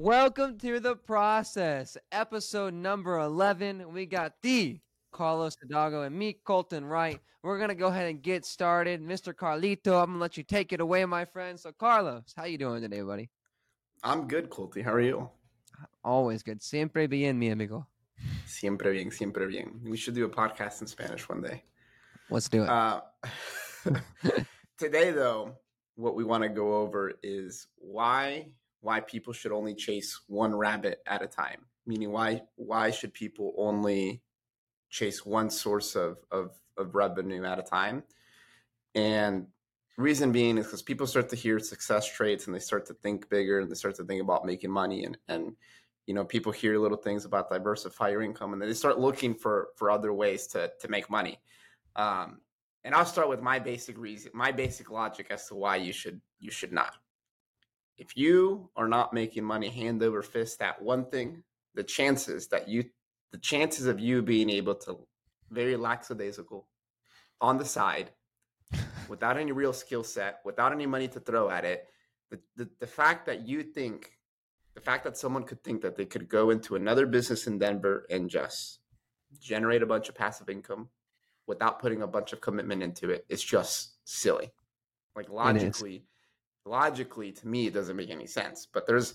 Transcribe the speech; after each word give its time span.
Welcome 0.00 0.58
to 0.58 0.78
the 0.78 0.94
process, 0.94 1.96
episode 2.12 2.72
number 2.72 3.18
11. 3.18 3.92
We 3.92 4.06
got 4.06 4.34
the 4.42 4.78
Carlos 5.10 5.56
Hidalgo 5.60 6.02
and 6.02 6.16
me, 6.16 6.38
Colten 6.46 6.88
Wright. 6.88 7.18
We're 7.42 7.58
going 7.58 7.70
to 7.70 7.74
go 7.74 7.88
ahead 7.88 8.06
and 8.06 8.22
get 8.22 8.44
started. 8.44 9.02
Mr. 9.02 9.34
Carlito, 9.34 10.00
I'm 10.00 10.10
going 10.10 10.18
to 10.18 10.18
let 10.18 10.36
you 10.36 10.44
take 10.44 10.72
it 10.72 10.80
away, 10.80 11.04
my 11.04 11.24
friend. 11.24 11.58
So, 11.58 11.72
Carlos, 11.72 12.32
how 12.36 12.44
you 12.44 12.58
doing 12.58 12.80
today, 12.80 13.00
buddy? 13.00 13.28
I'm 14.04 14.28
good, 14.28 14.50
Colty. 14.50 14.84
How 14.84 14.92
are 14.92 15.00
you? 15.00 15.28
Always 16.04 16.44
good. 16.44 16.62
Siempre 16.62 17.08
bien, 17.08 17.36
mi 17.36 17.50
amigo. 17.50 17.84
Siempre 18.46 18.92
bien, 18.92 19.10
siempre 19.10 19.48
bien. 19.48 19.80
We 19.84 19.96
should 19.96 20.14
do 20.14 20.26
a 20.26 20.28
podcast 20.28 20.80
in 20.80 20.86
Spanish 20.86 21.28
one 21.28 21.42
day. 21.42 21.64
Let's 22.30 22.48
do 22.48 22.62
it. 22.62 22.68
Uh, 22.68 23.00
today, 24.78 25.10
though, 25.10 25.56
what 25.96 26.14
we 26.14 26.22
want 26.22 26.44
to 26.44 26.48
go 26.48 26.76
over 26.76 27.14
is 27.24 27.66
why 27.78 28.46
why 28.80 29.00
people 29.00 29.32
should 29.32 29.52
only 29.52 29.74
chase 29.74 30.20
one 30.26 30.54
rabbit 30.54 31.00
at 31.06 31.22
a 31.22 31.26
time. 31.26 31.66
Meaning, 31.86 32.12
why 32.12 32.42
why 32.56 32.90
should 32.90 33.14
people 33.14 33.54
only 33.56 34.22
chase 34.90 35.24
one 35.24 35.50
source 35.50 35.96
of 35.96 36.18
of, 36.30 36.52
of 36.76 36.94
revenue 36.94 37.44
at 37.44 37.58
a 37.58 37.62
time? 37.62 38.02
And 38.94 39.46
reason 39.96 40.32
being 40.32 40.58
is 40.58 40.66
because 40.66 40.82
people 40.82 41.06
start 41.06 41.28
to 41.28 41.36
hear 41.36 41.58
success 41.58 42.06
traits 42.06 42.46
and 42.46 42.54
they 42.54 42.60
start 42.60 42.86
to 42.86 42.94
think 42.94 43.28
bigger 43.28 43.60
and 43.60 43.70
they 43.70 43.74
start 43.74 43.96
to 43.96 44.04
think 44.04 44.22
about 44.22 44.44
making 44.44 44.70
money 44.70 45.04
and 45.04 45.18
and 45.26 45.56
you 46.06 46.14
know 46.14 46.24
people 46.24 46.52
hear 46.52 46.78
little 46.78 46.96
things 46.96 47.24
about 47.24 47.50
diversify 47.50 48.08
your 48.08 48.22
income 48.22 48.52
and 48.52 48.62
then 48.62 48.68
they 48.68 48.74
start 48.74 49.00
looking 49.00 49.34
for 49.34 49.70
for 49.74 49.90
other 49.90 50.12
ways 50.12 50.46
to 50.46 50.70
to 50.80 50.86
make 50.86 51.10
money 51.10 51.40
um, 51.96 52.38
and 52.84 52.94
I'll 52.94 53.04
start 53.04 53.28
with 53.28 53.42
my 53.42 53.58
basic 53.58 53.98
reason, 53.98 54.30
my 54.34 54.52
basic 54.52 54.90
logic 54.90 55.26
as 55.30 55.46
to 55.48 55.54
why 55.54 55.76
you 55.76 55.92
should 55.92 56.20
you 56.38 56.50
should 56.50 56.72
not. 56.72 56.94
If 57.98 58.16
you 58.16 58.70
are 58.76 58.88
not 58.88 59.12
making 59.12 59.44
money 59.44 59.68
hand 59.68 60.02
over 60.02 60.22
fist 60.22 60.62
at 60.62 60.80
one 60.80 61.06
thing, 61.06 61.42
the 61.74 61.82
chances 61.82 62.48
that 62.48 62.68
you 62.68 62.84
the 63.32 63.38
chances 63.38 63.86
of 63.86 64.00
you 64.00 64.22
being 64.22 64.48
able 64.48 64.74
to 64.74 64.98
very 65.50 65.76
lackadaisical 65.76 66.66
on 67.40 67.58
the 67.58 67.64
side 67.64 68.10
without 69.08 69.36
any 69.36 69.52
real 69.52 69.72
skill 69.72 70.04
set, 70.04 70.40
without 70.44 70.72
any 70.72 70.86
money 70.86 71.08
to 71.08 71.20
throw 71.20 71.50
at 71.50 71.64
it, 71.64 71.86
the, 72.30 72.38
the, 72.56 72.68
the 72.80 72.86
fact 72.86 73.26
that 73.26 73.46
you 73.46 73.62
think 73.62 74.12
the 74.74 74.80
fact 74.80 75.02
that 75.04 75.16
someone 75.16 75.42
could 75.42 75.62
think 75.64 75.82
that 75.82 75.96
they 75.96 76.04
could 76.04 76.28
go 76.28 76.50
into 76.50 76.76
another 76.76 77.04
business 77.04 77.48
in 77.48 77.58
Denver 77.58 78.06
and 78.10 78.30
just 78.30 78.78
generate 79.40 79.82
a 79.82 79.86
bunch 79.86 80.08
of 80.08 80.14
passive 80.14 80.48
income 80.48 80.88
without 81.48 81.80
putting 81.80 82.02
a 82.02 82.06
bunch 82.06 82.32
of 82.32 82.40
commitment 82.40 82.82
into 82.82 83.10
it, 83.10 83.26
it's 83.28 83.42
just 83.42 83.96
silly. 84.04 84.52
Like 85.16 85.30
logically, 85.30 86.04
logically 86.64 87.32
to 87.32 87.48
me 87.48 87.66
it 87.66 87.74
doesn't 87.74 87.96
make 87.96 88.10
any 88.10 88.26
sense. 88.26 88.66
But 88.72 88.86
there's 88.86 89.14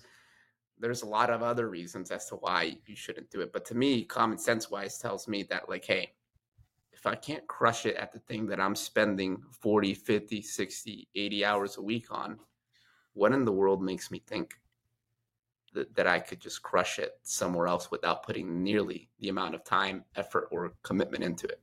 there's 0.79 1.03
a 1.03 1.07
lot 1.07 1.29
of 1.29 1.43
other 1.43 1.69
reasons 1.69 2.11
as 2.11 2.25
to 2.27 2.35
why 2.35 2.75
you 2.85 2.95
shouldn't 2.95 3.29
do 3.29 3.41
it. 3.41 3.53
But 3.53 3.65
to 3.65 3.75
me, 3.75 4.03
common 4.03 4.37
sense 4.37 4.69
wise 4.69 4.97
tells 4.97 5.27
me 5.27 5.43
that 5.43 5.69
like, 5.69 5.85
hey, 5.85 6.13
if 6.91 7.05
I 7.05 7.15
can't 7.15 7.45
crush 7.47 7.85
it 7.85 7.95
at 7.95 8.11
the 8.11 8.19
thing 8.19 8.47
that 8.47 8.59
I'm 8.59 8.75
spending 8.75 9.41
40, 9.61 9.93
50, 9.93 10.41
60, 10.41 11.07
80 11.15 11.45
hours 11.45 11.77
a 11.77 11.81
week 11.81 12.07
on, 12.11 12.39
what 13.13 13.31
in 13.31 13.45
the 13.45 13.51
world 13.51 13.81
makes 13.81 14.09
me 14.09 14.23
think 14.25 14.55
that, 15.73 15.93
that 15.95 16.07
I 16.07 16.19
could 16.19 16.39
just 16.39 16.61
crush 16.63 16.99
it 16.99 17.13
somewhere 17.23 17.67
else 17.67 17.91
without 17.91 18.23
putting 18.23 18.63
nearly 18.63 19.09
the 19.19 19.29
amount 19.29 19.55
of 19.55 19.63
time, 19.63 20.03
effort, 20.15 20.47
or 20.51 20.73
commitment 20.83 21.23
into 21.23 21.47
it? 21.47 21.61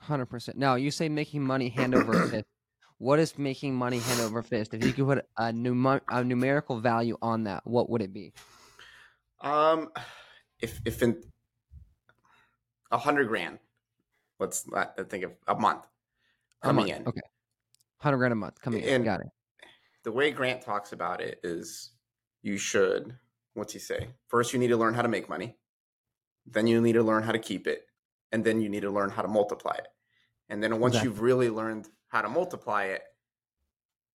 Hundred 0.00 0.26
percent. 0.26 0.56
Now 0.56 0.76
you 0.76 0.90
say 0.90 1.08
making 1.08 1.44
money 1.44 1.68
hand 1.68 1.94
over 1.94 2.26
fist. 2.28 2.46
What 3.00 3.18
is 3.18 3.38
making 3.38 3.74
money 3.74 3.98
hand 3.98 4.20
over 4.20 4.42
fist? 4.42 4.74
If 4.74 4.84
you 4.84 4.92
could 4.92 5.06
put 5.06 5.26
a, 5.38 5.44
numer- 5.44 6.02
a 6.10 6.22
numerical 6.22 6.80
value 6.80 7.16
on 7.22 7.44
that, 7.44 7.66
what 7.66 7.88
would 7.88 8.02
it 8.02 8.12
be? 8.12 8.34
Um, 9.40 9.88
if 10.60 10.82
if 10.84 11.02
in 11.02 11.22
a 12.90 12.98
hundred 12.98 13.28
grand, 13.28 13.58
let's 14.38 14.68
not 14.68 14.98
think 15.08 15.24
of 15.24 15.32
a 15.48 15.54
month 15.54 15.86
coming 16.62 16.88
month. 16.88 17.00
in. 17.00 17.08
Okay, 17.08 17.20
hundred 17.96 18.18
grand 18.18 18.32
a 18.34 18.36
month 18.36 18.60
coming 18.60 18.82
in. 18.82 19.02
Got 19.02 19.20
it. 19.20 19.28
The 20.04 20.12
way 20.12 20.30
Grant 20.30 20.60
talks 20.60 20.92
about 20.92 21.22
it 21.22 21.40
is, 21.42 21.92
you 22.42 22.58
should. 22.58 23.16
What's 23.54 23.72
he 23.72 23.78
say? 23.78 24.08
First, 24.28 24.52
you 24.52 24.58
need 24.58 24.68
to 24.68 24.76
learn 24.76 24.92
how 24.92 25.00
to 25.00 25.08
make 25.08 25.26
money. 25.26 25.56
Then 26.44 26.66
you 26.66 26.82
need 26.82 26.92
to 26.92 27.02
learn 27.02 27.22
how 27.22 27.32
to 27.32 27.38
keep 27.38 27.66
it, 27.66 27.86
and 28.30 28.44
then 28.44 28.60
you 28.60 28.68
need 28.68 28.80
to 28.82 28.90
learn 28.90 29.08
how 29.08 29.22
to 29.22 29.28
multiply 29.28 29.76
it. 29.78 29.88
And 30.50 30.62
then 30.62 30.80
once 30.80 30.96
Exactly. 30.96 31.08
you've 31.08 31.20
really 31.22 31.48
learned 31.48 31.88
how 32.10 32.20
to 32.20 32.28
multiply 32.28 32.84
it, 32.84 33.02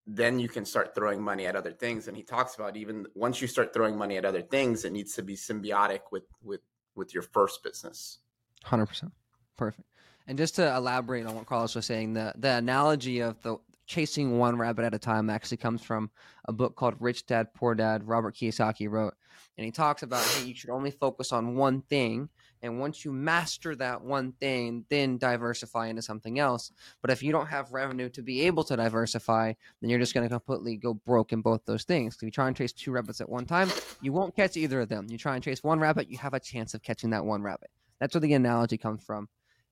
then 0.06 0.38
you 0.38 0.48
can 0.48 0.64
start 0.64 0.94
throwing 0.94 1.22
money 1.22 1.46
at 1.46 1.56
other 1.56 1.72
things. 1.72 2.08
And 2.08 2.16
he 2.16 2.22
talks 2.22 2.56
about 2.56 2.76
even 2.76 3.06
once 3.14 3.40
you 3.40 3.48
start 3.48 3.72
throwing 3.72 3.96
money 3.96 4.18
at 4.18 4.24
other 4.24 4.42
things, 4.42 4.84
it 4.84 4.92
needs 4.92 5.14
to 5.14 5.22
be 5.22 5.34
symbiotic 5.34 6.00
with 6.12 6.24
with 6.42 6.60
with 6.94 7.14
your 7.14 7.22
first 7.22 7.62
business. 7.62 8.18
Hundred 8.64 8.86
percent. 8.86 9.12
Perfect. 9.56 9.88
And 10.26 10.38
just 10.38 10.56
to 10.56 10.74
elaborate 10.74 11.26
on 11.26 11.34
what 11.34 11.46
Carlos 11.46 11.74
was 11.74 11.86
saying, 11.86 12.12
the 12.12 12.34
the 12.36 12.50
analogy 12.50 13.20
of 13.20 13.40
the 13.42 13.56
chasing 13.86 14.38
one 14.38 14.56
rabbit 14.56 14.84
at 14.84 14.94
a 14.94 14.98
time 14.98 15.28
actually 15.28 15.58
comes 15.58 15.82
from 15.82 16.10
a 16.46 16.52
book 16.52 16.74
called 16.74 16.94
Rich 16.98 17.26
Dad 17.26 17.54
Poor 17.54 17.74
Dad. 17.74 18.06
Robert 18.06 18.34
Kiyosaki 18.34 18.90
wrote, 18.90 19.14
and 19.56 19.64
he 19.64 19.70
talks 19.70 20.02
about 20.02 20.24
hey, 20.24 20.48
you 20.48 20.54
should 20.54 20.70
only 20.70 20.90
focus 20.90 21.32
on 21.32 21.56
one 21.56 21.82
thing, 21.82 22.28
and 22.64 22.80
once 22.80 23.04
you 23.04 23.12
master 23.12 23.76
that 23.76 24.02
one 24.02 24.32
thing, 24.32 24.86
then 24.88 25.18
diversify 25.18 25.88
into 25.88 26.00
something 26.00 26.38
else. 26.38 26.72
But 27.02 27.10
if 27.10 27.22
you 27.22 27.30
don't 27.30 27.48
have 27.48 27.70
revenue 27.72 28.08
to 28.08 28.22
be 28.22 28.40
able 28.46 28.64
to 28.64 28.74
diversify, 28.74 29.52
then 29.82 29.90
you're 29.90 29.98
just 29.98 30.14
going 30.14 30.26
to 30.26 30.32
completely 30.32 30.78
go 30.78 30.94
broke 30.94 31.34
in 31.34 31.42
both 31.42 31.66
those 31.66 31.84
things. 31.84 32.16
If 32.16 32.22
you 32.22 32.30
try 32.30 32.48
and 32.48 32.56
chase 32.56 32.72
two 32.72 32.90
rabbits 32.90 33.20
at 33.20 33.28
one 33.28 33.44
time, 33.44 33.70
you 34.00 34.14
won't 34.14 34.34
catch 34.34 34.56
either 34.56 34.80
of 34.80 34.88
them. 34.88 35.08
You 35.10 35.18
try 35.18 35.34
and 35.34 35.44
chase 35.44 35.62
one 35.62 35.78
rabbit, 35.78 36.10
you 36.10 36.16
have 36.16 36.32
a 36.32 36.40
chance 36.40 36.72
of 36.72 36.82
catching 36.82 37.10
that 37.10 37.26
one 37.26 37.42
rabbit. 37.42 37.68
That's 38.00 38.14
where 38.14 38.22
the 38.22 38.32
analogy 38.32 38.78
comes 38.78 39.04
from. 39.04 39.28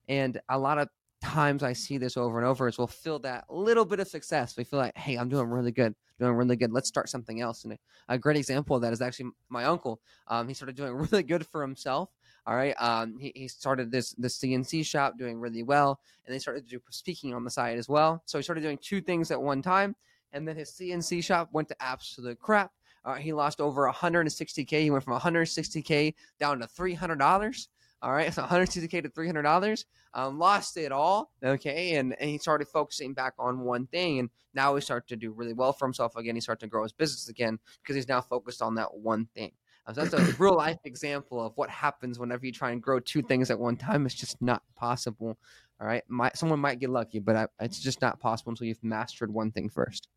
And 0.07 0.39
a 0.47 0.59
lot 0.59 0.77
of 0.77 0.87
times 1.23 1.63
I 1.63 1.73
see 1.73 1.97
this 1.97 2.15
over 2.15 2.37
and 2.37 2.45
over 2.45 2.67
is 2.67 2.77
we'll 2.77 2.85
feel 2.85 3.17
that 3.19 3.45
little 3.49 3.85
bit 3.85 4.01
of 4.01 4.07
success. 4.07 4.55
We 4.55 4.65
feel 4.65 4.79
like, 4.79 4.95
hey, 4.95 5.15
I'm 5.15 5.29
doing 5.29 5.47
really 5.47 5.71
good, 5.71 5.95
doing 6.19 6.33
really 6.33 6.57
good. 6.57 6.71
Let's 6.71 6.89
start 6.89 7.09
something 7.09 7.41
else. 7.41 7.63
And 7.63 7.75
a 8.07 8.19
great 8.19 8.37
example 8.37 8.75
of 8.75 8.83
that 8.83 8.93
is 8.93 9.01
actually 9.01 9.31
my 9.49 9.63
uncle. 9.63 9.99
Um, 10.27 10.47
he 10.47 10.53
started 10.53 10.75
doing 10.75 10.93
really 11.11 11.23
good 11.23 11.47
for 11.47 11.61
himself. 11.61 12.09
All 12.45 12.55
right. 12.55 12.75
Um, 12.79 13.17
he, 13.17 13.31
he 13.35 13.47
started 13.47 13.91
this 13.91 14.13
this 14.13 14.37
CNC 14.37 14.85
shop 14.85 15.17
doing 15.17 15.39
really 15.39 15.63
well, 15.63 15.99
and 16.25 16.33
they 16.33 16.39
started 16.39 16.65
to 16.65 16.69
do 16.69 16.81
speaking 16.89 17.33
on 17.33 17.43
the 17.43 17.49
side 17.49 17.77
as 17.77 17.87
well. 17.87 18.21
So 18.25 18.37
he 18.37 18.43
started 18.43 18.61
doing 18.61 18.79
two 18.81 19.01
things 19.01 19.31
at 19.31 19.41
one 19.41 19.61
time, 19.61 19.95
and 20.33 20.47
then 20.47 20.55
his 20.55 20.71
CNC 20.71 21.23
shop 21.23 21.49
went 21.53 21.69
to 21.69 21.75
absolute 21.81 22.39
crap. 22.39 22.71
Uh, 23.05 23.15
he 23.15 23.33
lost 23.33 23.61
over 23.61 23.89
160k. 23.89 24.81
He 24.81 24.89
went 24.89 25.03
from 25.03 25.19
160k 25.19 26.13
down 26.39 26.59
to 26.59 26.67
$300. 26.67 27.67
All 28.01 28.11
right, 28.11 28.33
so 28.33 28.43
160k 28.43 29.03
to 29.03 29.09
$300. 29.09 29.85
Um, 30.13 30.37
lost 30.37 30.77
it 30.77 30.91
all. 30.91 31.31
Okay, 31.43 31.95
and, 31.95 32.15
and 32.19 32.29
he 32.29 32.37
started 32.37 32.67
focusing 32.67 33.13
back 33.13 33.33
on 33.39 33.61
one 33.61 33.87
thing, 33.87 34.19
and 34.19 34.29
now 34.53 34.75
he 34.75 34.81
started 34.81 35.07
to 35.07 35.15
do 35.15 35.31
really 35.31 35.53
well 35.53 35.73
for 35.73 35.85
himself 35.85 36.15
again. 36.15 36.35
He 36.35 36.41
started 36.41 36.61
to 36.61 36.69
grow 36.69 36.83
his 36.83 36.93
business 36.93 37.29
again 37.29 37.59
because 37.81 37.95
he's 37.95 38.07
now 38.07 38.21
focused 38.21 38.61
on 38.61 38.75
that 38.75 38.93
one 38.93 39.27
thing. 39.33 39.51
Uh, 39.85 39.93
so 39.93 40.05
that's 40.05 40.13
a 40.13 40.33
real 40.39 40.55
life 40.55 40.79
example 40.85 41.45
of 41.45 41.53
what 41.55 41.69
happens 41.69 42.19
whenever 42.19 42.45
you 42.45 42.51
try 42.51 42.71
and 42.71 42.81
grow 42.81 42.99
two 42.99 43.21
things 43.21 43.51
at 43.51 43.59
one 43.59 43.75
time. 43.75 44.05
It's 44.05 44.15
just 44.15 44.41
not 44.41 44.63
possible. 44.75 45.37
All 45.81 45.87
right, 45.87 46.03
might, 46.07 46.37
someone 46.37 46.59
might 46.59 46.79
get 46.79 46.89
lucky, 46.89 47.19
but 47.19 47.35
I, 47.35 47.47
it's 47.59 47.79
just 47.79 48.01
not 48.01 48.19
possible 48.19 48.51
until 48.51 48.67
you've 48.67 48.83
mastered 48.83 49.33
one 49.33 49.51
thing 49.51 49.69
first. 49.69 50.07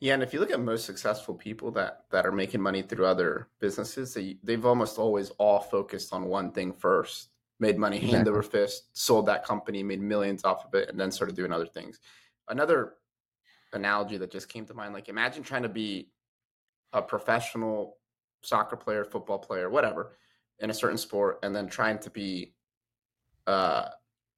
Yeah, 0.00 0.14
and 0.14 0.22
if 0.22 0.32
you 0.32 0.40
look 0.40 0.50
at 0.50 0.60
most 0.60 0.86
successful 0.86 1.34
people 1.34 1.70
that 1.72 2.04
that 2.10 2.24
are 2.24 2.32
making 2.32 2.62
money 2.62 2.80
through 2.80 3.04
other 3.04 3.48
businesses, 3.60 4.14
they 4.14 4.38
they've 4.42 4.64
almost 4.64 4.98
always 4.98 5.28
all 5.30 5.60
focused 5.60 6.14
on 6.14 6.24
one 6.24 6.52
thing 6.52 6.72
first. 6.72 7.28
Made 7.58 7.76
money 7.76 7.98
hand 7.98 8.26
over 8.26 8.42
fist, 8.42 8.84
sold 8.94 9.26
that 9.26 9.44
company, 9.44 9.82
made 9.82 10.00
millions 10.00 10.44
off 10.44 10.64
of 10.64 10.74
it, 10.74 10.88
and 10.88 10.98
then 10.98 11.12
started 11.12 11.36
doing 11.36 11.52
other 11.52 11.66
things. 11.66 12.00
Another 12.48 12.94
analogy 13.74 14.16
that 14.16 14.30
just 14.30 14.48
came 14.48 14.64
to 14.64 14.72
mind, 14.72 14.94
like 14.94 15.10
imagine 15.10 15.42
trying 15.42 15.64
to 15.64 15.68
be 15.68 16.08
a 16.94 17.02
professional 17.02 17.98
soccer 18.42 18.76
player, 18.76 19.04
football 19.04 19.38
player, 19.38 19.70
whatever, 19.70 20.12
in 20.58 20.70
a 20.70 20.74
certain 20.74 20.98
sport, 20.98 21.38
and 21.42 21.54
then 21.54 21.68
trying 21.68 21.98
to 21.98 22.10
be 22.10 22.54
uh, 23.46 23.88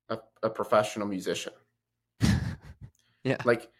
a, 0.08 0.18
a 0.42 0.50
professional 0.50 1.06
musician. 1.06 1.52
Yeah. 3.24 3.36
Like 3.44 3.70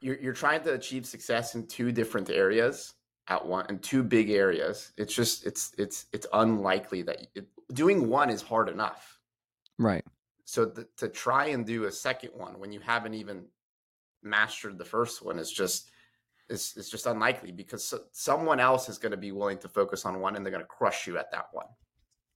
you're 0.00 0.18
you're 0.18 0.32
trying 0.32 0.62
to 0.62 0.72
achieve 0.72 1.06
success 1.06 1.54
in 1.54 1.66
two 1.66 1.92
different 1.92 2.30
areas 2.30 2.94
at 3.28 3.44
one 3.44 3.66
in 3.68 3.78
two 3.80 4.02
big 4.02 4.30
areas. 4.30 4.92
It's 4.96 5.14
just 5.14 5.46
it's 5.46 5.74
it's 5.78 6.06
it's 6.12 6.26
unlikely 6.32 7.02
that 7.02 7.26
it, 7.34 7.46
doing 7.72 8.08
one 8.08 8.30
is 8.30 8.42
hard 8.42 8.68
enough. 8.68 9.18
Right. 9.78 10.04
So 10.44 10.66
th- 10.66 10.86
to 10.98 11.08
try 11.08 11.46
and 11.46 11.66
do 11.66 11.84
a 11.84 11.92
second 11.92 12.30
one 12.34 12.58
when 12.58 12.72
you 12.72 12.80
haven't 12.80 13.14
even 13.14 13.44
mastered 14.22 14.78
the 14.78 14.84
first 14.84 15.24
one 15.24 15.38
is 15.38 15.50
just 15.50 15.90
is 16.48 16.74
is 16.76 16.88
just 16.88 17.06
unlikely 17.06 17.52
because 17.52 17.84
so, 17.84 18.00
someone 18.12 18.60
else 18.60 18.88
is 18.88 18.98
going 18.98 19.10
to 19.10 19.16
be 19.16 19.32
willing 19.32 19.58
to 19.58 19.68
focus 19.68 20.04
on 20.04 20.20
one 20.20 20.36
and 20.36 20.44
they're 20.44 20.52
going 20.52 20.62
to 20.62 20.68
crush 20.68 21.06
you 21.06 21.18
at 21.18 21.30
that 21.32 21.46
one. 21.52 21.66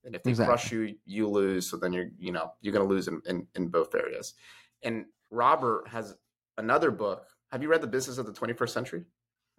And 0.04 0.14
if 0.14 0.22
they 0.22 0.34
crush 0.34 0.72
you, 0.72 0.96
you 1.04 1.28
lose. 1.28 1.68
So 1.68 1.76
then 1.76 1.92
you're 1.92 2.10
you 2.18 2.32
know 2.32 2.52
you're 2.60 2.72
going 2.72 2.86
to 2.86 2.92
lose 2.92 3.08
in, 3.08 3.20
in 3.26 3.46
in 3.54 3.68
both 3.68 3.94
areas. 3.94 4.34
And 4.82 5.04
Robert 5.30 5.88
has 5.88 6.14
another 6.58 6.90
book. 6.90 7.26
Have 7.52 7.62
you 7.62 7.68
read 7.68 7.80
The 7.80 7.86
Business 7.86 8.18
of 8.18 8.26
the 8.26 8.32
21st 8.32 8.70
Century? 8.70 9.04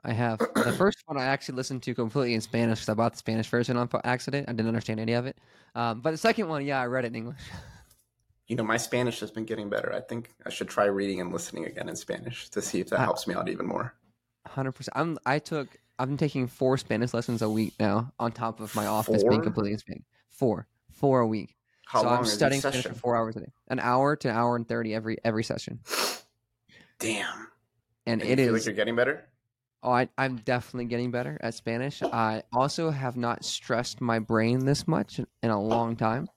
I 0.03 0.13
have 0.13 0.39
the 0.39 0.73
first 0.77 0.97
one 1.05 1.17
I 1.17 1.25
actually 1.25 1.55
listened 1.55 1.83
to 1.83 1.93
completely 1.93 2.33
in 2.33 2.41
Spanish 2.41 2.79
because 2.79 2.89
I 2.89 2.93
bought 2.95 3.11
the 3.13 3.19
Spanish 3.19 3.47
version 3.47 3.77
on 3.77 3.87
accident. 4.03 4.49
I 4.49 4.53
didn't 4.53 4.67
understand 4.67 4.99
any 4.99 5.13
of 5.13 5.27
it. 5.27 5.37
Um, 5.75 6.01
but 6.01 6.11
the 6.11 6.17
second 6.17 6.47
one, 6.47 6.65
yeah, 6.65 6.81
I 6.81 6.87
read 6.87 7.05
it 7.05 7.09
in 7.09 7.15
English. 7.15 7.39
You 8.47 8.57
know, 8.57 8.63
my 8.63 8.75
Spanish 8.75 9.21
has 9.21 9.31
been 9.31 9.45
getting 9.45 9.69
better. 9.69 9.93
I 9.93 10.01
think 10.01 10.33
I 10.45 10.49
should 10.49 10.67
try 10.67 10.83
reading 10.83 11.21
and 11.21 11.31
listening 11.31 11.67
again 11.67 11.87
in 11.87 11.95
Spanish 11.95 12.49
to 12.49 12.61
see 12.61 12.81
if 12.81 12.89
that 12.89 12.99
I- 12.99 13.03
helps 13.03 13.25
me 13.25 13.33
out 13.33 13.47
even 13.47 13.65
more. 13.65 13.93
Hundred 14.47 14.71
percent. 14.73 14.93
I'm. 14.95 15.17
I 15.25 15.39
took. 15.39 15.67
I'm 15.99 16.17
taking 16.17 16.47
four 16.47 16.77
Spanish 16.77 17.13
lessons 17.13 17.41
a 17.41 17.49
week 17.49 17.73
now, 17.79 18.11
on 18.19 18.31
top 18.31 18.59
of 18.59 18.73
my 18.75 18.87
office 18.87 19.23
being 19.23 19.41
completely 19.43 19.73
in 19.73 19.77
Spanish. 19.77 20.03
Four, 20.31 20.67
four 20.91 21.19
a 21.19 21.27
week. 21.27 21.55
How 21.85 22.01
so 22.01 22.07
long 22.07 22.19
I'm 22.19 22.25
studying 22.25 22.61
Spanish 22.61 22.85
for 22.85 22.93
four 22.95 23.15
hours 23.15 23.35
a 23.35 23.41
day, 23.41 23.51
an 23.67 23.79
hour 23.79 24.15
to 24.15 24.29
an 24.29 24.35
hour 24.35 24.55
and 24.55 24.67
thirty 24.67 24.95
every 24.95 25.17
every 25.23 25.43
session, 25.43 25.79
Damn. 26.99 27.47
and 28.05 28.21
And 28.21 28.23
it 28.23 28.29
you 28.39 28.45
feel 28.45 28.55
is. 28.55 28.61
like 28.61 28.65
you're 28.65 28.75
getting 28.75 28.95
better? 28.95 29.25
Oh, 29.83 29.91
I, 29.91 30.09
I'm 30.17 30.37
definitely 30.37 30.85
getting 30.85 31.11
better 31.11 31.37
at 31.41 31.53
Spanish. 31.55 32.01
I 32.03 32.43
also 32.53 32.91
have 32.91 33.17
not 33.17 33.43
stressed 33.43 33.99
my 33.99 34.19
brain 34.19 34.65
this 34.65 34.87
much 34.87 35.17
in- 35.19 35.27
in 35.41 35.49
a 35.49 35.59
long 35.61 35.95
time, 35.95 36.27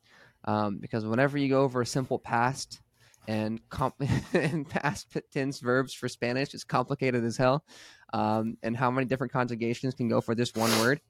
um, 0.45 0.79
because 0.79 1.05
whenever 1.07 1.37
you 1.39 1.49
go 1.49 1.63
over 1.63 1.83
a 1.83 1.87
simple 1.87 2.19
past 2.19 2.81
and 3.27 3.61
and 4.33 4.69
past 4.69 5.17
tense 5.33 5.61
verbs 5.61 5.95
for 5.95 6.09
Spanish, 6.09 6.55
it's 6.55 6.65
complicated 6.65 7.25
as 7.25 7.37
hell. 7.37 7.65
Um, 8.13 8.57
and 8.63 8.77
how 8.77 8.91
many 8.91 9.07
different 9.07 9.33
conjugations 9.33 9.95
can 9.95 10.09
go 10.09 10.21
for 10.21 10.35
this 10.35 10.55
one 10.55 10.71
word? 10.81 11.01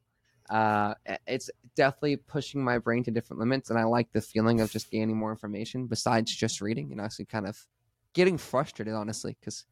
Uh, 0.48 0.94
it's 1.26 1.50
definitely 1.74 2.16
pushing 2.16 2.62
my 2.62 2.78
brain 2.78 3.02
to 3.04 3.10
different 3.10 3.40
limits, 3.40 3.70
and 3.70 3.78
I 3.78 3.84
like 3.84 4.12
the 4.12 4.20
feeling 4.20 4.60
of 4.60 4.70
just 4.70 4.90
gaining 4.90 5.16
more 5.16 5.30
information 5.30 5.86
besides 5.86 6.34
just 6.34 6.60
reading 6.60 6.92
and 6.92 7.00
actually 7.00 7.26
kind 7.26 7.46
of 7.46 7.66
getting 8.12 8.38
frustrated, 8.38 8.94
honestly, 8.94 9.36
because 9.40 9.64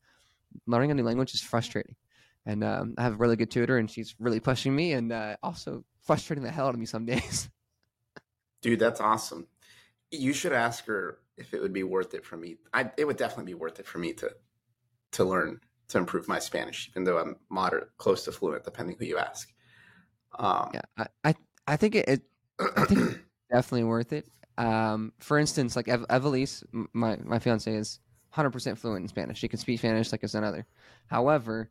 learning 0.66 0.90
a 0.90 0.94
new 0.94 1.04
language 1.04 1.34
is 1.34 1.40
frustrating 1.40 1.96
and 2.46 2.64
um, 2.64 2.94
I 2.98 3.02
have 3.02 3.14
a 3.14 3.16
really 3.16 3.36
good 3.36 3.50
tutor, 3.50 3.78
and 3.78 3.90
she's 3.90 4.14
really 4.18 4.40
pushing 4.40 4.74
me, 4.74 4.92
and 4.92 5.12
uh, 5.12 5.36
also 5.42 5.84
frustrating 6.02 6.42
the 6.42 6.50
hell 6.50 6.66
out 6.66 6.74
of 6.74 6.80
me 6.80 6.86
some 6.86 7.04
days. 7.06 7.48
Dude, 8.60 8.80
that's 8.80 9.00
awesome. 9.00 9.46
You 10.10 10.32
should 10.32 10.52
ask 10.52 10.84
her 10.86 11.18
if 11.36 11.54
it 11.54 11.60
would 11.60 11.72
be 11.72 11.82
worth 11.82 12.14
it 12.14 12.24
for 12.24 12.36
me. 12.36 12.56
I 12.72 12.90
it 12.96 13.06
would 13.06 13.16
definitely 13.16 13.52
be 13.52 13.58
worth 13.58 13.80
it 13.80 13.86
for 13.86 13.98
me 13.98 14.12
to 14.14 14.30
to 15.12 15.24
learn 15.24 15.60
to 15.88 15.98
improve 15.98 16.28
my 16.28 16.38
Spanish, 16.38 16.88
even 16.90 17.04
though 17.04 17.18
I'm 17.18 17.36
moderate, 17.50 17.88
close 17.98 18.24
to 18.24 18.32
fluent, 18.32 18.64
depending 18.64 18.96
who 18.98 19.04
you 19.04 19.18
ask. 19.18 19.52
Um, 20.38 20.70
yeah, 20.74 20.80
I, 20.96 21.06
I, 21.24 21.34
I 21.66 21.76
think 21.76 21.94
it, 21.94 22.08
it 22.08 22.22
I 22.76 22.84
think 22.84 23.00
it's 23.00 23.18
definitely 23.52 23.84
worth 23.84 24.12
it. 24.12 24.26
Um, 24.58 25.12
for 25.18 25.38
instance, 25.38 25.76
like 25.76 25.88
Ev- 25.88 26.06
Evelise, 26.08 26.62
my 26.92 27.16
my 27.24 27.38
fiance 27.38 27.74
is 27.74 28.00
100% 28.30 28.78
fluent 28.78 29.02
in 29.02 29.08
Spanish. 29.08 29.38
She 29.38 29.48
can 29.48 29.58
speak 29.58 29.78
Spanish 29.78 30.12
like 30.12 30.22
it's 30.22 30.34
another. 30.34 30.66
However, 31.08 31.68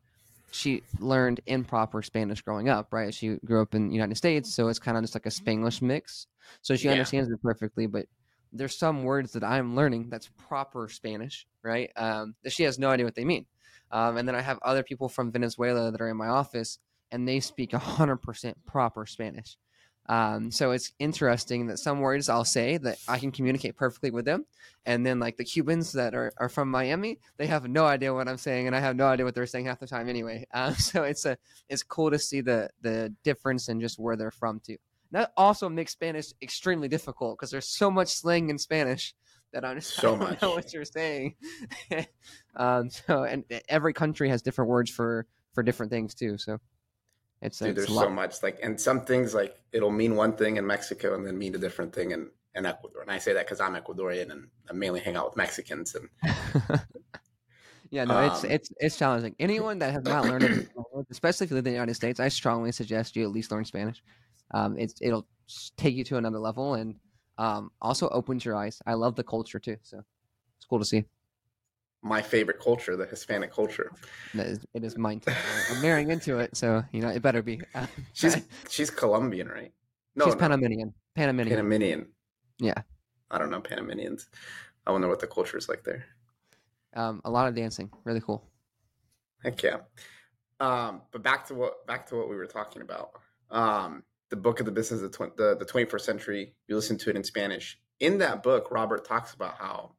she 0.52 0.84
learned 1.00 1.42
improper 1.48 2.02
Spanish 2.02 2.42
growing 2.42 2.70
up, 2.70 2.92
right? 2.92 3.14
She 3.14 3.38
grew 3.46 3.62
up 3.62 3.74
in 3.74 3.88
the 3.88 3.94
United 3.96 4.16
States, 4.18 4.54
so 4.54 4.68
it's 4.68 4.80
kind 4.80 4.98
of 4.98 5.04
just 5.04 5.16
like 5.16 5.26
a 5.26 5.30
Spanglish 5.30 5.82
mix. 5.82 6.28
So 6.62 6.76
she 6.76 6.88
Yeah. 6.88 6.94
understands 6.94 7.30
it 7.30 7.42
perfectly, 7.42 7.88
but 7.88 8.06
there's 8.52 8.78
some 8.78 9.04
words 9.04 9.34
that 9.34 9.44
I'm 9.44 9.76
learning 9.76 10.10
that's 10.10 10.30
proper 10.38 10.90
Spanish, 10.90 11.48
right? 11.64 11.92
Um, 11.96 12.36
that 12.44 12.54
she 12.54 12.64
has 12.64 12.80
no 12.80 12.90
idea 12.90 13.06
what 13.06 13.16
they 13.16 13.26
mean. 13.26 13.46
Um, 13.92 14.18
and 14.18 14.28
then 14.28 14.36
I 14.36 14.42
have 14.42 14.60
other 14.62 14.84
people 14.84 15.10
from 15.10 15.32
Venezuela 15.32 15.92
that 15.92 16.02
are 16.02 16.10
in 16.10 16.18
my 16.18 16.28
office, 16.28 16.80
and 17.12 17.28
they 17.28 17.40
speak 17.40 17.72
100% 17.72 18.54
proper 18.66 19.06
Spanish. 19.06 19.58
Um, 20.08 20.52
so 20.52 20.72
it's 20.72 20.92
interesting 21.00 21.68
that 21.68 21.78
some 21.78 22.00
words 22.00 22.28
I'll 22.28 22.44
say 22.44 22.78
that 22.78 22.98
I 23.08 23.20
can 23.20 23.32
communicate 23.32 23.78
perfectly 23.78 24.12
with 24.12 24.26
them, 24.26 24.46
and 24.86 25.06
then 25.06 25.20
like 25.20 25.38
the 25.38 25.44
Cubans 25.44 25.92
that 25.94 26.16
are, 26.16 26.34
are 26.38 26.50
from 26.50 26.72
Miami, 26.72 27.20
they 27.38 27.48
have 27.48 27.70
no 27.70 27.86
idea 27.86 28.14
what 28.14 28.28
I'm 28.28 28.38
saying, 28.38 28.68
and 28.68 28.76
I 28.76 28.80
have 28.80 28.96
no 28.96 29.06
idea 29.06 29.26
what 29.26 29.36
they're 29.36 29.46
saying 29.46 29.66
half 29.66 29.80
the 29.80 29.88
time 29.88 30.10
anyway. 30.10 30.46
Um, 30.54 30.74
so 30.74 31.04
it's 31.04 31.26
a 31.26 31.38
it's 31.70 31.84
cool 31.84 32.12
to 32.12 32.20
see 32.20 32.42
the 32.42 32.70
the 32.82 33.14
difference 33.24 33.70
in 33.70 33.80
just 33.80 34.00
where 34.00 34.18
they're 34.18 34.32
from 34.32 34.60
too. 34.60 34.78
That 35.12 35.34
also 35.36 35.68
makes 35.70 35.92
Spanish 35.92 36.34
extremely 36.42 36.88
difficult 36.88 37.38
because 37.38 37.52
there's 37.52 37.68
so 37.68 37.92
much 37.92 38.10
slang 38.10 38.50
in 38.50 38.58
Spanish 38.58 39.14
that 39.54 39.66
I'm 39.66 39.78
just 39.78 39.94
So 39.96 40.16
I 40.16 40.18
don't 40.18 40.30
much. 40.30 40.42
know 40.42 40.52
what 40.52 40.74
you're 40.74 40.86
saying. 40.86 41.36
um, 42.56 42.90
so 42.90 43.24
and 43.24 43.44
every 43.68 43.94
country 43.94 44.30
has 44.30 44.42
different 44.42 44.70
words 44.70 44.90
for 44.90 45.26
for 45.54 45.64
different 45.64 45.92
things 45.92 46.14
too. 46.16 46.38
So 46.38 46.60
it's, 47.42 47.60
dude, 47.60 47.70
it's 47.70 47.88
there's 47.88 48.00
so 48.00 48.10
much 48.10 48.44
like, 48.44 48.60
and 48.62 48.80
some 48.80 49.02
things 49.02 49.34
like 49.34 49.56
it'll 49.72 49.92
mean 49.92 50.16
one 50.16 50.34
thing 50.34 50.58
in 50.58 50.68
Mexico 50.68 51.16
and 51.16 51.26
then 51.26 51.38
mean 51.38 51.56
a 51.56 51.58
different 51.58 51.94
thing 51.94 52.12
in, 52.12 52.30
in 52.54 52.66
Ecuador. 52.66 53.02
And 53.02 53.12
I 53.12 53.18
say 53.18 53.34
that 53.34 53.46
because 53.46 53.60
I'm 53.60 53.74
Ecuadorian 53.74 54.32
and 54.32 54.48
I 54.70 54.74
mainly 54.74 55.00
hang 55.00 55.16
out 55.16 55.26
with 55.26 55.38
Mexicans. 55.38 55.96
And 55.96 56.10
yeah, 57.90 58.04
no, 58.04 58.20
it's 58.28 58.44
Um, 58.44 58.52
it's 58.52 58.72
it's 58.80 58.98
challenging. 58.98 59.36
Anyone 59.40 59.80
that 59.80 59.92
has 59.92 60.04
not 60.04 60.26
learned 60.26 60.44
it, 60.44 60.70
especially 61.10 61.46
if 61.46 61.52
you 61.52 61.56
live 61.56 61.66
in 61.66 61.72
the 61.74 61.78
United 61.78 61.96
States, 61.96 62.20
I 62.20 62.28
strongly 62.28 62.72
suggest 62.72 63.16
you 63.16 63.24
at 63.24 63.32
least 63.32 63.52
learn 63.52 63.66
Spanish. 63.66 64.04
Um, 64.54 64.78
it's 64.78 64.96
it'll 65.02 65.28
take 65.78 65.96
you 65.96 66.04
to 66.06 66.18
another 66.18 66.40
level 66.40 66.76
and 66.76 66.96
um, 67.38 67.72
also 67.82 68.10
opens 68.10 68.46
your 68.46 68.56
eyes. 68.56 68.82
I 68.86 68.94
love 68.94 69.16
the 69.16 69.24
culture 69.24 69.60
too, 69.60 69.78
so 69.82 70.02
it's 70.58 70.66
cool 70.66 70.80
to 70.80 70.86
see. 70.86 71.06
my 72.04 72.22
favorite 72.22 72.60
culture, 72.60 72.96
the 72.96 73.06
Hispanic 73.06 73.52
culture. 73.54 73.92
That 74.34 74.48
is, 74.48 74.66
it 74.74 74.84
is 74.84 74.98
mine 74.98 75.20
too. 75.20 75.34
I'm 75.72 75.82
marrying 75.82 76.10
into 76.16 76.40
it, 76.40 76.56
so 76.58 76.84
you 76.92 77.02
know 77.02 77.10
it 77.10 77.22
better 77.22 77.42
be. 77.42 77.62
She's 78.14 78.38
she's 78.70 78.90
Colombian, 78.90 79.48
right? 79.48 79.72
No, 80.16 80.26
she's 80.26 80.36
no, 80.36 80.40
Panamanian. 80.40 80.94
Panamanian. 81.16 81.56
Panamanian. 81.56 82.08
Yeah. 82.60 82.82
I 83.30 83.38
don't 83.38 83.50
know 83.50 83.62
Panamanians. 83.62 84.28
I 84.86 84.92
wonder 84.92 85.08
what 85.08 85.20
the 85.20 85.28
culture 85.28 85.58
is 85.58 85.70
like 85.70 85.84
there. 85.84 86.06
Um, 86.96 87.22
a 87.24 87.30
lot 87.30 87.48
of 87.48 87.56
dancing, 87.56 87.90
really 88.04 88.20
cool. 88.20 88.44
Heck 89.44 89.64
yeah. 89.64 89.78
Um, 90.60 91.02
but 91.12 91.24
back 91.24 91.46
to 91.48 91.56
what 91.56 91.88
back 91.88 92.06
to 92.08 92.16
what 92.16 92.30
we 92.30 92.36
were 92.36 92.46
talking 92.46 92.82
about. 92.82 93.12
Um, 93.50 94.04
the 94.32 94.36
book 94.36 94.60
of 94.60 94.66
the 94.66 94.72
business 94.72 95.02
of 95.02 95.12
the, 95.12 95.18
tw- 95.18 95.38
the 95.38 95.56
the 95.58 95.66
21st 95.66 96.02
century. 96.02 96.56
You 96.68 96.76
listen 96.76 96.98
to 96.98 97.12
it 97.12 97.16
in 97.16 97.24
Spanish. 97.24 97.78
In 98.00 98.18
that 98.18 98.42
book, 98.42 98.72
Robert 98.72 99.06
talks 99.06 99.36
about 99.36 99.58
how 99.60 99.92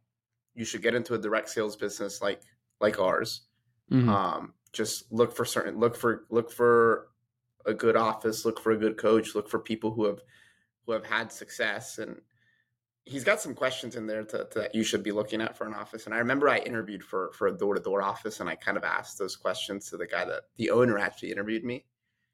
you 0.54 0.64
should 0.64 0.82
get 0.82 0.94
into 0.96 1.14
a 1.14 1.18
direct 1.18 1.48
sales 1.48 1.76
business 1.76 2.20
like 2.20 2.42
like 2.80 2.98
ours. 2.98 3.42
Mhm. 3.92 4.08
Um, 4.08 4.54
just 4.72 5.12
look 5.12 5.36
for 5.36 5.44
certain 5.44 5.78
look 5.78 5.94
for 5.94 6.24
look 6.30 6.50
for 6.50 7.08
a 7.64 7.74
good 7.74 7.94
office, 7.94 8.44
look 8.44 8.58
for 8.58 8.72
a 8.72 8.76
good 8.76 8.96
coach, 8.96 9.36
look 9.36 9.48
for 9.48 9.60
people 9.60 9.92
who 9.92 10.06
have 10.06 10.20
who 10.86 10.92
have 10.92 11.06
had 11.06 11.30
success 11.30 11.98
and 11.98 12.20
he's 13.04 13.24
got 13.24 13.40
some 13.40 13.54
questions 13.54 13.96
in 13.96 14.06
there 14.06 14.22
to, 14.22 14.46
to, 14.50 14.60
that 14.60 14.74
you 14.74 14.84
should 14.84 15.02
be 15.02 15.12
looking 15.12 15.40
at 15.40 15.56
for 15.56 15.66
an 15.66 15.74
office. 15.74 16.06
And 16.06 16.14
I 16.14 16.18
remember 16.18 16.48
I 16.48 16.58
interviewed 16.58 17.02
for 17.02 17.32
for 17.32 17.48
a 17.48 17.52
door 17.56 17.74
to 17.74 17.80
door 17.80 18.02
office, 18.02 18.40
and 18.40 18.48
I 18.48 18.54
kind 18.54 18.76
of 18.76 18.84
asked 18.84 19.18
those 19.18 19.36
questions 19.36 19.90
to 19.90 19.96
the 19.96 20.06
guy 20.06 20.24
that 20.24 20.44
the 20.56 20.70
owner 20.70 20.98
actually 20.98 21.32
interviewed 21.32 21.64
me. 21.64 21.84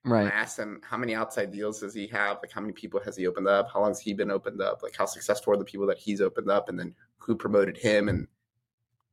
And 0.05 0.29
I 0.29 0.33
asked 0.33 0.59
him 0.59 0.81
how 0.83 0.97
many 0.97 1.15
outside 1.15 1.53
deals 1.53 1.81
does 1.81 1.95
he 1.95 2.07
have, 2.09 2.39
like 2.43 2.53
how 2.53 2.61
many 2.61 2.73
people 2.73 3.01
has 3.05 3.17
he 3.17 3.27
opened 3.27 3.49
up, 3.49 3.71
how 3.73 3.81
long 3.81 3.91
has 3.91 4.01
he 4.01 4.15
been 4.15 4.31
opened 4.31 4.63
up, 4.63 4.83
like 4.83 4.97
how 4.97 5.07
successful 5.07 5.53
are 5.53 5.57
the 5.57 5.65
people 5.65 5.87
that 5.87 5.99
he's 5.99 6.21
opened 6.21 6.51
up, 6.51 6.69
and 6.69 6.79
then 6.79 6.95
who 7.19 7.35
promoted 7.37 7.77
him, 7.77 8.09
and 8.09 8.27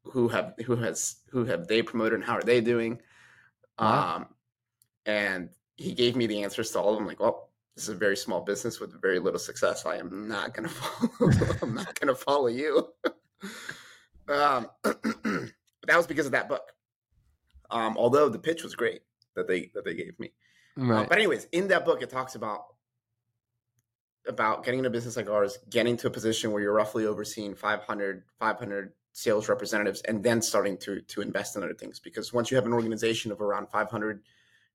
who 0.03 0.27
have 0.27 0.53
who 0.65 0.75
has 0.75 1.17
who 1.29 1.43
have 1.45 1.67
they 1.67 1.81
promoted, 1.81 2.13
and 2.13 2.23
how 2.23 2.35
are 2.35 2.43
they 2.43 2.61
doing? 2.61 2.99
Wow. 3.79 4.15
Um, 4.15 4.25
and 5.05 5.49
he 5.77 5.93
gave 5.93 6.15
me 6.15 6.27
the 6.27 6.43
answers 6.43 6.71
to 6.71 6.79
all 6.79 6.93
of 6.93 6.97
them. 6.97 7.07
Like, 7.07 7.19
well, 7.19 7.49
this 7.75 7.83
is 7.83 7.89
a 7.89 7.95
very 7.95 8.15
small 8.15 8.41
business 8.41 8.79
with 8.79 8.99
very 9.01 9.19
little 9.19 9.39
success. 9.39 9.85
I 9.85 9.97
am 9.97 10.27
not 10.27 10.53
gonna 10.53 10.69
follow. 10.69 11.31
I'm 11.61 11.73
not 11.73 11.99
gonna 11.99 12.15
follow 12.15 12.47
you. 12.47 12.89
um, 14.29 14.67
but 14.81 15.03
that 15.87 15.97
was 15.97 16.07
because 16.07 16.25
of 16.25 16.31
that 16.31 16.47
book. 16.47 16.71
Um, 17.71 17.97
although 17.97 18.29
the 18.29 18.39
pitch 18.39 18.63
was 18.63 18.75
great 18.75 19.01
that 19.35 19.47
they 19.47 19.71
that 19.73 19.83
they 19.83 19.95
gave 19.95 20.17
me. 20.19 20.31
Uh, 20.77 21.03
but 21.03 21.17
anyways, 21.17 21.45
in 21.51 21.67
that 21.69 21.85
book, 21.85 22.01
it 22.01 22.09
talks 22.09 22.35
about 22.35 22.65
about 24.27 24.63
getting 24.63 24.79
into 24.79 24.89
a 24.89 24.91
business 24.91 25.17
like 25.17 25.29
ours, 25.29 25.57
getting 25.69 25.95
to 25.97 26.07
a 26.07 26.09
position 26.09 26.51
where 26.51 26.61
you're 26.61 26.73
roughly 26.73 27.05
overseeing 27.05 27.53
500, 27.55 28.23
500 28.39 28.93
sales 29.11 29.47
representatives, 29.47 30.01
and 30.01 30.23
then 30.23 30.41
starting 30.41 30.77
to 30.79 31.01
to 31.01 31.21
invest 31.21 31.55
in 31.55 31.63
other 31.63 31.73
things. 31.73 31.99
Because 31.99 32.33
once 32.33 32.49
you 32.51 32.57
have 32.57 32.65
an 32.65 32.73
organization 32.73 33.31
of 33.31 33.41
around 33.41 33.69
500 33.69 34.23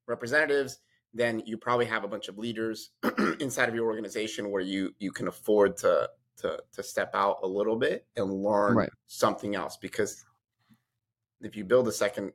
representatives, 0.07 0.79
then 1.13 1.41
you 1.45 1.57
probably 1.57 1.85
have 1.85 2.03
a 2.03 2.07
bunch 2.07 2.27
of 2.29 2.37
leaders 2.37 2.91
inside 3.39 3.69
of 3.69 3.75
your 3.75 3.85
organization 3.87 4.51
where 4.51 4.61
you 4.61 4.93
you 4.99 5.11
can 5.11 5.27
afford 5.27 5.77
to 5.77 6.09
to 6.37 6.61
to 6.71 6.83
step 6.83 7.11
out 7.13 7.39
a 7.43 7.47
little 7.47 7.75
bit 7.75 8.07
and 8.15 8.31
learn 8.31 8.75
Right. 8.75 8.89
something 9.07 9.55
else. 9.55 9.77
Because 9.77 10.25
if 11.41 11.55
you 11.55 11.63
build 11.65 11.87
a 11.87 11.91
second 11.91 12.33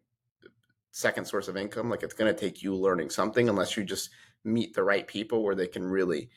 second 0.97 1.27
source 1.27 1.47
of 1.47 1.59
income, 1.59 1.91
like 1.91 2.03
it's 2.03 2.15
going 2.15 2.35
to 2.35 2.41
take 2.41 2.63
you 2.63 2.75
learning 2.75 3.11
something 3.11 3.51
unless 3.51 3.77
you 3.77 3.85
just 3.85 4.09
meet 4.45 4.73
the 4.73 4.83
right 4.83 5.07
people 5.07 5.45
where 5.45 5.55
they 5.55 5.67
can 5.67 5.85
really 5.85 6.31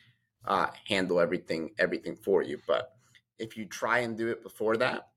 uh, 0.44 0.68
handle 0.86 1.22
everything 1.22 1.70
everything 1.80 2.14
for 2.14 2.44
you. 2.44 2.60
But 2.68 2.92
if 3.38 3.56
you 3.56 3.66
try 3.66 4.00
and 4.00 4.18
do 4.18 4.28
it 4.28 4.44
before 4.44 4.76
that, 4.76 5.08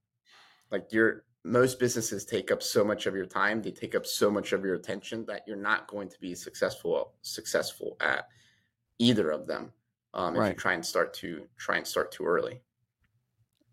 like 0.71 0.93
your 0.93 1.25
most 1.43 1.77
businesses 1.77 2.23
take 2.23 2.51
up 2.51 2.63
so 2.63 2.85
much 2.85 3.05
of 3.05 3.15
your 3.15 3.25
time, 3.25 3.61
they 3.61 3.71
take 3.71 3.95
up 3.95 4.05
so 4.05 4.31
much 4.31 4.53
of 4.53 4.63
your 4.63 4.75
attention 4.75 5.25
that 5.25 5.41
you're 5.45 5.57
not 5.57 5.87
going 5.87 6.07
to 6.07 6.19
be 6.21 6.35
successful 6.35 7.11
successful 7.21 7.97
at 7.99 8.29
either 8.97 9.29
of 9.29 9.45
them. 9.45 9.73
Um, 10.13 10.37
if 10.37 10.47
you 10.47 10.53
try 10.53 10.71
and 10.71 10.85
start 10.85 11.13
to 11.15 11.49
try 11.57 11.75
and 11.75 11.85
start 11.85 12.13
too 12.13 12.23
early. 12.23 12.61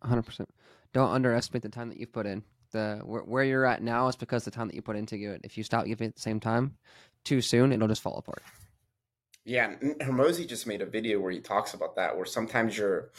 100%. 0.03 0.47
Don't 0.93 1.13
underestimate 1.13 1.63
the 1.63 1.69
time 1.69 1.91
that 1.91 1.99
you've 1.99 2.13
put 2.13 2.27
in. 2.27 2.43
The 2.73 3.01
where, 3.05 3.23
where 3.23 3.45
you're 3.45 3.67
at 3.67 3.83
now 3.83 4.09
is 4.09 4.17
because 4.17 4.45
the 4.45 4.51
time 4.51 4.69
that 4.69 4.75
you 4.75 4.83
put 4.83 4.97
into 4.97 5.17
it. 5.17 5.41
If 5.45 5.59
you 5.59 5.65
stop 5.65 5.87
giving 5.87 6.09
it 6.09 6.15
the 6.15 6.21
same 6.21 6.41
time, 6.41 6.77
too 7.25 7.41
soon, 7.41 7.73
it'll 7.73 7.89
just 7.89 8.03
fall 8.03 8.19
apart. 8.19 8.43
Yeah, 9.45 9.75
Hormozi 10.01 10.47
just 10.47 10.67
made 10.67 10.83
a 10.83 10.87
video 10.87 11.19
where 11.19 11.33
he 11.33 11.41
talks 11.41 11.75
about 11.75 11.97
that. 11.97 12.17
Where 12.17 12.27
sometimes 12.27 12.77
you're, 12.77 13.11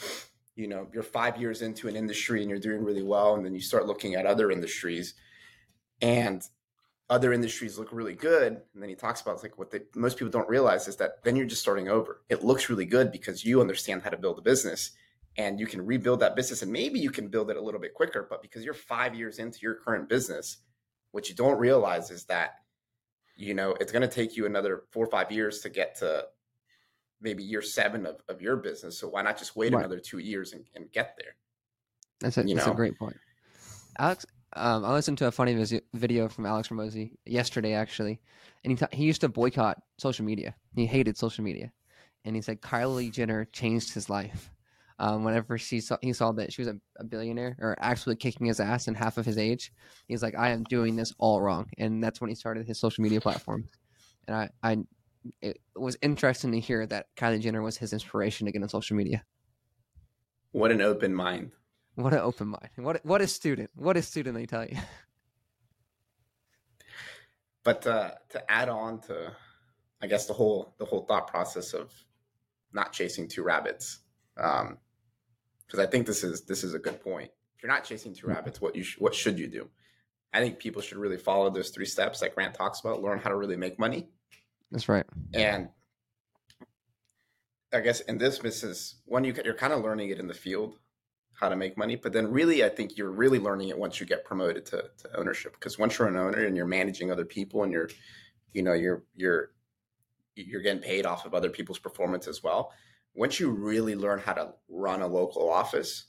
you 0.56 0.68
know, 0.68 0.86
you're 0.92 1.02
five 1.02 1.36
years 1.40 1.62
into 1.62 1.88
an 1.88 1.96
industry 1.96 2.40
and 2.40 2.48
you're 2.48 2.58
doing 2.58 2.84
really 2.84 3.02
well, 3.02 3.34
and 3.34 3.44
then 3.44 3.54
you 3.54 3.60
start 3.60 3.86
looking 3.86 4.14
at 4.14 4.26
other 4.26 4.50
industries, 4.50 5.14
and 6.00 6.42
other 7.10 7.32
industries 7.32 7.78
look 7.78 7.92
really 7.92 8.14
good. 8.14 8.62
And 8.72 8.82
then 8.82 8.88
he 8.88 8.94
talks 8.94 9.20
about 9.20 9.42
like 9.42 9.58
what 9.58 9.70
they, 9.70 9.80
most 9.94 10.16
people 10.16 10.30
don't 10.30 10.48
realize 10.48 10.88
is 10.88 10.96
that 10.96 11.22
then 11.24 11.36
you're 11.36 11.46
just 11.46 11.60
starting 11.60 11.88
over. 11.88 12.22
It 12.30 12.42
looks 12.42 12.70
really 12.70 12.86
good 12.86 13.12
because 13.12 13.44
you 13.44 13.60
understand 13.60 14.02
how 14.02 14.08
to 14.10 14.16
build 14.16 14.38
a 14.38 14.42
business 14.42 14.92
and 15.36 15.58
you 15.58 15.66
can 15.66 15.84
rebuild 15.84 16.20
that 16.20 16.36
business 16.36 16.62
and 16.62 16.70
maybe 16.70 16.98
you 16.98 17.10
can 17.10 17.28
build 17.28 17.50
it 17.50 17.56
a 17.56 17.60
little 17.60 17.80
bit 17.80 17.94
quicker. 17.94 18.26
But 18.28 18.42
because 18.42 18.64
you're 18.64 18.74
five 18.74 19.14
years 19.14 19.38
into 19.38 19.60
your 19.62 19.74
current 19.74 20.08
business, 20.08 20.58
what 21.12 21.28
you 21.28 21.34
don't 21.34 21.58
realize 21.58 22.10
is 22.10 22.24
that, 22.24 22.56
you 23.36 23.54
know, 23.54 23.74
it's 23.80 23.92
going 23.92 24.02
to 24.02 24.14
take 24.14 24.36
you 24.36 24.46
another 24.46 24.84
four 24.90 25.04
or 25.04 25.10
five 25.10 25.32
years 25.32 25.60
to 25.60 25.70
get 25.70 25.96
to 25.96 26.26
maybe 27.20 27.42
year 27.42 27.62
seven 27.62 28.04
of, 28.04 28.20
of 28.28 28.42
your 28.42 28.56
business. 28.56 28.98
So 28.98 29.08
why 29.08 29.22
not 29.22 29.38
just 29.38 29.56
wait 29.56 29.72
right. 29.72 29.80
another 29.80 30.00
two 30.00 30.18
years 30.18 30.52
and, 30.52 30.64
and 30.74 30.90
get 30.92 31.16
there? 31.16 31.36
That's 32.20 32.36
a, 32.38 32.46
you 32.46 32.54
that's 32.54 32.66
know? 32.66 32.72
a 32.72 32.76
great 32.76 32.98
point. 32.98 33.16
Alex, 33.98 34.26
um, 34.54 34.84
I 34.84 34.92
listened 34.92 35.18
to 35.18 35.26
a 35.26 35.32
funny 35.32 35.54
vis- 35.54 35.80
video 35.94 36.28
from 36.28 36.46
Alex 36.46 36.68
Hormozi 36.68 37.16
yesterday, 37.24 37.72
actually, 37.72 38.20
and 38.64 38.78
he 38.78 38.86
he 38.96 39.04
used 39.04 39.22
to 39.22 39.28
boycott 39.28 39.82
social 39.98 40.24
media. 40.24 40.54
He 40.74 40.86
hated 40.86 41.16
social 41.16 41.42
media, 41.42 41.72
and 42.24 42.36
he 42.36 42.42
said 42.42 42.60
Kylie 42.60 43.10
Jenner 43.10 43.46
changed 43.46 43.94
his 43.94 44.10
life. 44.10 44.50
Um, 45.02 45.24
whenever 45.24 45.58
she 45.58 45.80
saw, 45.80 45.96
he 46.00 46.12
saw 46.12 46.30
that 46.30 46.52
she 46.52 46.60
was 46.60 46.68
a, 46.68 46.76
a, 46.96 47.02
billionaire 47.02 47.56
or 47.58 47.76
actually 47.80 48.14
kicking 48.14 48.46
his 48.46 48.60
ass 48.60 48.86
in 48.86 48.94
half 48.94 49.18
of 49.18 49.26
his 49.26 49.36
age, 49.36 49.72
he's 50.06 50.22
like, 50.22 50.38
I 50.38 50.50
am 50.50 50.62
doing 50.62 50.94
this 50.94 51.12
all 51.18 51.40
wrong, 51.40 51.66
and 51.76 52.00
that's 52.00 52.20
when 52.20 52.30
he 52.30 52.36
started 52.36 52.68
his 52.68 52.78
social 52.78 53.02
media 53.02 53.20
platform. 53.20 53.64
And 54.28 54.36
I, 54.36 54.50
I, 54.62 54.78
it 55.40 55.58
was 55.74 55.96
interesting 56.02 56.52
to 56.52 56.60
hear 56.60 56.86
that 56.86 57.06
Kylie 57.16 57.40
Jenner 57.40 57.62
was 57.62 57.76
his 57.76 57.92
inspiration 57.92 58.46
to 58.46 58.52
get 58.52 58.62
on 58.62 58.68
social 58.68 58.96
media. 58.96 59.24
What 60.52 60.70
an 60.70 60.80
open 60.80 61.12
mind. 61.12 61.50
What 61.96 62.12
an 62.12 62.20
open 62.20 62.48
mind. 62.48 62.70
What 62.76 63.04
what 63.04 63.20
a 63.20 63.26
student. 63.26 63.70
What 63.74 63.96
a 63.96 64.02
student, 64.02 64.36
they 64.36 64.46
tell 64.46 64.64
you. 64.64 64.76
But 67.64 67.86
uh, 67.86 68.12
to 68.30 68.50
add 68.50 68.68
on 68.68 69.00
to, 69.02 69.32
I 70.00 70.06
guess 70.06 70.26
the 70.26 70.32
whole 70.32 70.74
the 70.78 70.84
whole 70.84 71.06
thought 71.06 71.28
process 71.28 71.74
of 71.74 71.92
not 72.72 72.92
chasing 72.92 73.28
two 73.28 73.42
rabbits, 73.42 74.00
because 75.72 75.86
I 75.86 75.90
think 75.90 76.06
this 76.06 76.22
is 76.22 76.42
this 76.42 76.64
is 76.64 76.74
a 76.74 76.78
good 76.78 77.02
point. 77.02 77.30
If 77.56 77.62
you're 77.62 77.72
not 77.72 77.84
chasing 77.84 78.14
two 78.14 78.26
mm. 78.26 78.34
rabbits, 78.34 78.60
what 78.60 78.76
you 78.76 78.82
sh- 78.82 78.98
what 78.98 79.14
should 79.14 79.38
you 79.38 79.48
do? 79.48 79.68
I 80.34 80.40
think 80.40 80.58
people 80.58 80.82
should 80.82 80.98
really 80.98 81.16
follow 81.16 81.48
those 81.48 81.70
three 81.70 81.86
steps 81.86 82.20
like 82.20 82.34
Grant 82.34 82.54
talks 82.54 82.80
about. 82.80 83.02
Learn 83.02 83.18
how 83.18 83.30
to 83.30 83.36
really 83.36 83.56
make 83.56 83.78
money. 83.78 84.08
That's 84.70 84.88
right. 84.88 85.06
And 85.32 85.68
I 87.72 87.80
guess 87.80 88.00
in 88.00 88.18
this 88.18 88.38
business, 88.38 88.96
one 89.06 89.24
you 89.24 89.34
you're 89.44 89.54
kind 89.54 89.72
of 89.72 89.82
learning 89.82 90.10
it 90.10 90.18
in 90.18 90.26
the 90.26 90.34
field 90.34 90.78
how 91.34 91.48
to 91.48 91.56
make 91.56 91.78
money. 91.78 91.96
But 91.96 92.12
then 92.12 92.30
really, 92.30 92.62
I 92.62 92.68
think 92.68 92.98
you're 92.98 93.10
really 93.10 93.38
learning 93.38 93.70
it 93.70 93.78
once 93.78 93.98
you 93.98 94.04
get 94.04 94.24
promoted 94.24 94.66
to, 94.66 94.84
to 94.98 95.18
ownership. 95.18 95.54
Because 95.54 95.78
once 95.78 95.98
you're 95.98 96.08
an 96.08 96.16
owner 96.16 96.44
and 96.44 96.54
you're 96.54 96.66
managing 96.66 97.10
other 97.10 97.24
people 97.24 97.62
and 97.62 97.72
you're, 97.72 97.88
you 98.52 98.62
know, 98.62 98.74
you're 98.74 99.04
you're 99.16 99.52
you're 100.34 100.60
getting 100.60 100.82
paid 100.82 101.06
off 101.06 101.24
of 101.24 101.32
other 101.32 101.48
people's 101.48 101.78
performance 101.78 102.28
as 102.28 102.42
well. 102.42 102.72
Once 103.14 103.38
you 103.38 103.50
really 103.50 103.94
learn 103.94 104.18
how 104.18 104.32
to 104.32 104.54
run 104.68 105.02
a 105.02 105.06
local 105.06 105.50
office, 105.50 106.06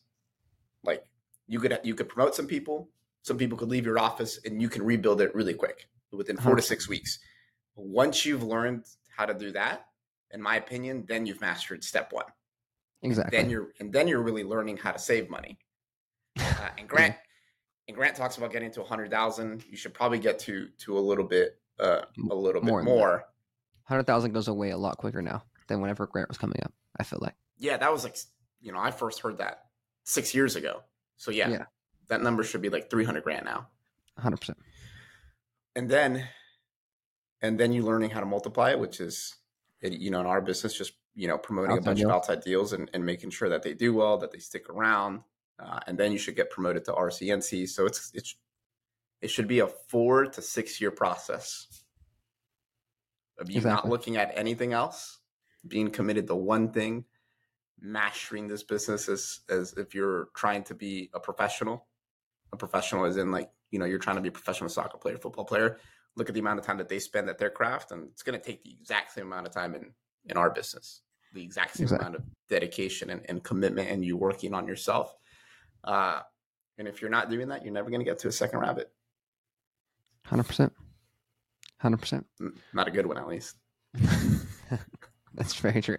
like 0.84 1.04
you 1.48 1.60
could 1.60 1.80
you 1.84 1.96
could 1.96 2.10
promote 2.10 2.36
some 2.36 2.48
people, 2.48 2.90
some 3.22 3.38
people 3.38 3.58
could 3.58 3.70
leave 3.70 3.86
your 3.86 4.00
office, 4.00 4.40
and 4.46 4.62
you 4.62 4.70
can 4.70 4.84
rebuild 4.84 5.22
it 5.22 5.34
really 5.36 5.54
quick 5.54 5.88
within 6.12 6.38
4 6.38 6.56
to 6.56 6.62
six 6.62 6.88
weeks. 6.88 7.20
Once 7.76 8.26
you've 8.26 8.44
learned 8.44 8.86
how 9.16 9.26
to 9.26 9.34
do 9.34 9.52
that, 9.52 9.88
in 10.32 10.42
my 10.42 10.58
opinion, 10.58 11.06
then 11.08 11.26
you've 11.26 11.42
mastered 11.42 11.84
step 11.84 12.12
one. 12.12 12.26
Exactly. 13.02 13.38
Then 13.38 13.50
you're 13.50 13.74
and 13.80 13.92
then 13.92 14.08
you're 14.08 14.22
really 14.22 14.44
learning 14.44 14.78
how 14.78 14.92
to 14.92 15.00
save 15.00 15.30
money. 15.30 15.58
Uh, 16.40 16.70
and 16.78 16.88
Grant 16.88 17.14
yeah. 17.16 17.90
and 17.90 17.98
Grant 17.98 18.16
talks 18.16 18.38
about 18.38 18.52
getting 18.52 18.72
to 18.72 18.82
a 18.82 18.86
hundred 18.86 19.12
thousand. 19.12 19.64
You 19.70 19.78
should 19.78 19.94
probably 19.94 20.20
get 20.20 20.40
to 20.40 20.70
to 20.80 20.98
a 20.98 21.02
little 21.02 21.26
bit 21.26 21.60
uh, 21.80 22.02
a 22.32 22.36
little 22.36 22.62
more 22.62 22.82
bit 22.82 22.86
more. 22.86 23.26
Hundred 23.84 24.08
thousand 24.08 24.32
goes 24.32 24.48
away 24.48 24.70
a 24.70 24.78
lot 24.78 24.98
quicker 24.98 25.22
now 25.22 25.44
than 25.68 25.82
whenever 25.82 26.08
Grant 26.08 26.30
was 26.30 26.38
coming 26.38 26.60
up. 26.64 26.74
I 27.00 27.04
feel 27.04 27.20
like. 27.22 27.36
Yeah, 27.58 27.78
that 27.78 27.92
was 27.92 28.04
like 28.04 28.18
you 28.62 28.72
know 28.72 28.80
I 28.80 28.92
first 28.92 29.22
heard 29.22 29.38
that 29.38 29.64
six 30.04 30.34
years 30.34 30.56
ago. 30.56 30.82
So 31.18 31.32
yeah, 31.32 31.50
yeah. 31.50 31.66
that 32.10 32.22
number 32.22 32.44
should 32.44 32.62
be 32.62 32.70
like 32.70 32.90
three 32.90 33.06
hundred 33.06 33.24
grand 33.24 33.46
now. 33.46 33.68
Hundred 34.18 34.38
percent. 34.38 34.58
And 35.76 35.90
then, 35.90 36.28
and 37.42 37.60
then 37.60 37.72
you 37.74 37.84
learning 37.84 38.12
how 38.12 38.20
to 38.20 38.26
multiply 38.26 38.72
it, 38.72 38.80
which 38.80 39.00
is, 39.00 39.36
you 39.82 40.12
know, 40.12 40.20
in 40.20 40.28
our 40.28 40.40
business, 40.40 40.78
just 40.78 40.94
you 41.16 41.28
know, 41.28 41.38
promoting 41.38 41.72
outside 41.72 41.82
a 41.82 41.86
bunch 41.86 41.98
deal. 42.00 42.10
of 42.10 42.16
outside 42.16 42.42
deals 42.42 42.74
and, 42.74 42.90
and 42.94 43.06
making 43.06 43.30
sure 43.30 43.50
that 43.50 43.64
they 43.64 43.74
do 43.74 43.94
well, 43.94 44.18
that 44.18 44.32
they 44.32 44.40
stick 44.40 44.70
around, 44.70 45.22
uh, 45.60 45.80
and 45.88 45.98
then 45.98 46.12
you 46.12 46.18
should 46.18 46.36
get 46.36 46.50
promoted 46.50 46.86
to 46.86 46.92
RCNC. 46.92 47.70
So 47.70 47.86
it's 47.86 48.12
it's 48.14 48.36
it 49.22 49.30
should 49.30 49.48
be 49.48 49.60
a 49.60 49.68
four 49.68 50.26
to 50.26 50.42
six 50.42 50.82
year 50.82 50.92
process 50.92 51.68
of 53.40 53.50
you 53.50 53.58
exactly. 53.58 53.90
not 53.90 53.92
looking 53.92 54.18
at 54.18 54.32
anything 54.36 54.74
else, 54.74 55.20
being 55.68 55.90
committed 55.90 56.28
to 56.28 56.36
one 56.36 56.72
thing, 56.72 57.06
mastering 57.80 58.48
this 58.48 58.64
business 58.64 59.10
as 59.10 59.40
as 59.50 59.74
if 59.74 59.94
you're 59.94 60.30
trying 60.36 60.64
to 60.64 60.76
be 60.76 61.10
a 61.14 61.20
professional. 61.20 61.88
A 62.52 62.58
professional 62.58 63.06
is 63.06 63.18
in 63.18 63.32
like 63.32 63.50
you 63.72 63.80
know 63.80 63.86
you're 63.86 64.00
trying 64.00 64.18
to 64.18 64.22
be 64.22 64.30
a 64.30 64.32
professional 64.32 64.70
soccer 64.70 64.98
player, 64.98 65.18
football 65.18 65.46
player. 65.46 65.78
Look 66.16 66.30
at 66.30 66.36
the 66.36 66.42
amount 66.42 66.60
of 66.60 66.66
time 66.66 66.78
that 66.78 66.90
they 66.90 67.00
spend 67.00 67.30
at 67.30 67.40
their 67.40 67.50
craft, 67.50 67.92
and 67.92 68.08
it's 68.10 68.22
going 68.22 68.40
to 68.40 68.46
take 68.46 68.64
the 68.64 68.72
exact 68.72 69.14
same 69.14 69.26
amount 69.26 69.48
of 69.48 69.54
time 69.54 69.74
in 69.74 69.92
in 70.26 70.38
our 70.38 70.50
business 70.50 71.02
the 71.34 71.44
exact 71.44 71.76
same 71.76 71.86
exactly. 71.86 72.06
amount 72.06 72.16
of 72.16 72.24
dedication 72.50 73.10
and, 73.10 73.22
and, 73.28 73.44
commitment 73.44 73.90
and 73.90 74.06
you 74.06 74.16
working 74.16 74.54
on 74.54 74.68
yourself 74.68 75.16
uh, 75.84 76.20
and 76.78 76.88
if 76.88 77.02
you're 77.02 77.10
not 77.10 77.30
doing 77.30 77.48
that 77.50 77.64
you're 77.64 77.74
never 77.74 77.90
going 77.90 78.00
to 78.00 78.06
get 78.06 78.20
to 78.20 78.28
a 78.28 78.32
second 78.32 78.60
rabbit 78.60 78.92
100% 80.28 80.72
100% 81.84 82.24
not 82.74 82.88
a 82.88 82.92
good 82.92 83.06
one 83.06 83.18
at 83.18 83.28
least 83.28 83.58
that's 85.36 85.54
very 85.56 85.82
true. 85.82 85.98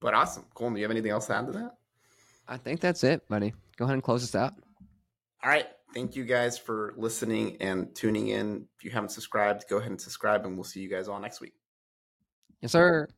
But 0.00 0.12
awesome. 0.12 0.44
Cool. 0.54 0.70
Do 0.70 0.76
you 0.76 0.82
have 0.82 0.90
anything 0.90 1.12
else 1.12 1.26
to 1.28 1.34
add 1.34 1.46
to 1.46 1.52
that? 1.52 1.76
I 2.46 2.58
think 2.58 2.80
that's 2.80 3.04
it 3.04 3.26
buddy. 3.28 3.54
Go 3.78 3.86
ahead 3.86 3.94
and 3.94 4.02
close 4.02 4.22
us 4.22 4.34
out. 4.34 4.52
All 5.42 5.50
right. 5.50 5.66
Thank 5.94 6.14
you 6.14 6.24
guys 6.24 6.58
for 6.58 6.92
listening 6.96 7.56
and 7.60 7.94
tuning 7.94 8.28
in. 8.28 8.66
If 8.76 8.84
you 8.84 8.90
haven't 8.90 9.10
subscribed, 9.10 9.64
go 9.70 9.78
ahead 9.78 9.90
and 9.90 10.00
subscribe, 10.00 10.44
and 10.44 10.56
we'll 10.56 10.64
see 10.64 10.80
you 10.80 10.90
guys 10.90 11.08
all 11.08 11.20
next 11.20 11.40
week. 11.40 11.54
Yes, 12.60 12.72
sir. 12.72 13.08